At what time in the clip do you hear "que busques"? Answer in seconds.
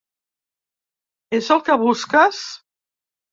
1.67-2.41